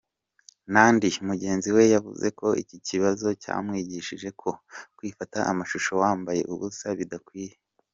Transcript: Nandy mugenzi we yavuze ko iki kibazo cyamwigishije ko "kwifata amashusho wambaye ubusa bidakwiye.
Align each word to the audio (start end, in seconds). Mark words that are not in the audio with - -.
Nandy 0.73 1.09
mugenzi 1.29 1.67
we 1.75 1.83
yavuze 1.95 2.27
ko 2.39 2.47
iki 2.63 2.77
kibazo 2.87 3.27
cyamwigishije 3.43 4.29
ko 4.41 4.49
"kwifata 4.97 5.39
amashusho 5.51 5.91
wambaye 6.01 6.41
ubusa 6.53 6.87
bidakwiye. 6.99 7.53